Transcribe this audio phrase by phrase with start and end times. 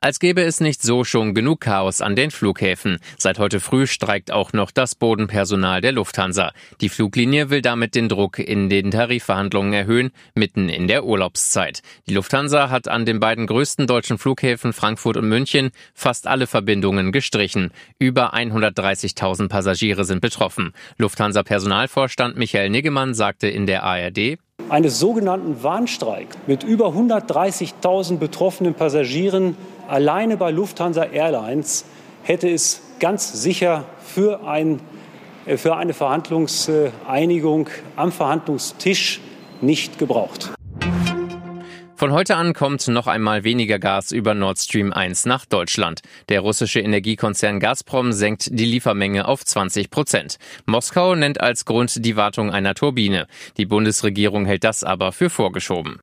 [0.00, 2.98] Als gäbe es nicht so schon genug Chaos an den Flughäfen.
[3.16, 6.52] Seit heute früh streikt auch noch das Bodenpersonal der Lufthansa.
[6.80, 11.82] Die Fluglinie will damit den Druck in den Tarifverhandlungen erhöhen, mitten in der Urlaubszeit.
[12.08, 17.10] Die Lufthansa hat an den beiden größten deutschen Flughäfen Frankfurt und München fast alle Verbindungen
[17.10, 17.72] gestrichen.
[17.98, 20.74] Über 130.000 Passagiere sind betroffen.
[20.98, 24.38] Lufthansa-Personalvorstand Michael Niggemann sagte in der ARD,
[24.68, 29.56] eines sogenannten Warnstreik mit über 130.000 betroffenen Passagieren
[29.88, 31.84] alleine bei Lufthansa Airlines
[32.22, 34.80] hätte es ganz sicher für, ein,
[35.46, 39.20] äh, für eine Verhandlungseinigung am Verhandlungstisch
[39.60, 40.52] nicht gebraucht.
[41.96, 46.02] Von heute an kommt noch einmal weniger Gas über Nord Stream 1 nach Deutschland.
[46.28, 50.36] Der russische Energiekonzern Gazprom senkt die Liefermenge auf 20 Prozent.
[50.64, 53.26] Moskau nennt als Grund die Wartung einer Turbine.
[53.56, 55.98] Die Bundesregierung hält das aber für vorgeschoben.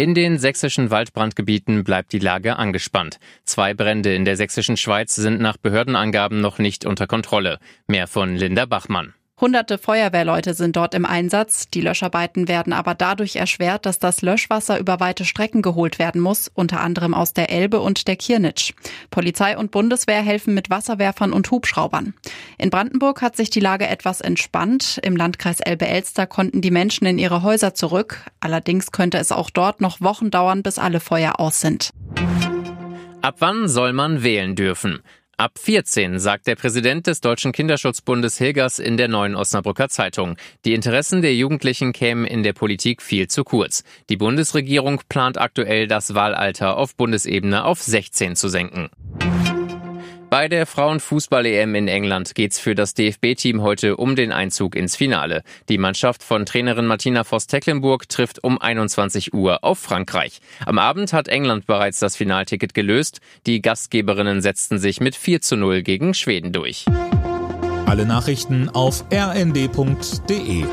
[0.00, 3.18] In den sächsischen Waldbrandgebieten bleibt die Lage angespannt.
[3.44, 7.58] Zwei Brände in der sächsischen Schweiz sind nach Behördenangaben noch nicht unter Kontrolle.
[7.86, 9.12] Mehr von Linda Bachmann.
[9.40, 11.68] Hunderte Feuerwehrleute sind dort im Einsatz.
[11.68, 16.50] Die Löscharbeiten werden aber dadurch erschwert, dass das Löschwasser über weite Strecken geholt werden muss,
[16.52, 18.74] unter anderem aus der Elbe und der Kirnitsch.
[19.10, 22.12] Polizei und Bundeswehr helfen mit Wasserwerfern und Hubschraubern.
[22.58, 25.00] In Brandenburg hat sich die Lage etwas entspannt.
[25.02, 28.26] Im Landkreis Elbe-Elster konnten die Menschen in ihre Häuser zurück.
[28.40, 31.90] Allerdings könnte es auch dort noch Wochen dauern, bis alle Feuer aus sind.
[33.22, 35.00] Ab wann soll man wählen dürfen?
[35.40, 40.36] Ab 14, sagt der Präsident des Deutschen Kinderschutzbundes Hilgers in der neuen Osnabrücker Zeitung.
[40.66, 43.82] Die Interessen der Jugendlichen kämen in der Politik viel zu kurz.
[44.10, 48.90] Die Bundesregierung plant aktuell, das Wahlalter auf Bundesebene auf 16 zu senken.
[50.30, 55.42] Bei der Frauenfußball-EM in England geht's für das DFB-Team heute um den Einzug ins Finale.
[55.68, 60.40] Die Mannschaft von Trainerin Martina Voss-Tecklenburg trifft um 21 Uhr auf Frankreich.
[60.64, 63.20] Am Abend hat England bereits das Finalticket gelöst.
[63.44, 66.84] Die Gastgeberinnen setzten sich mit 4 zu 0 gegen Schweden durch.
[67.86, 70.64] Alle Nachrichten auf rnd.de